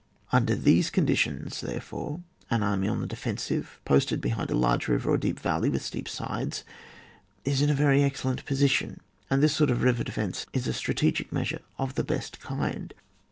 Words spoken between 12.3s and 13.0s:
kind.